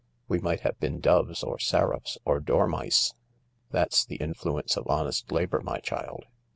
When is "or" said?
1.43-1.59, 2.25-2.39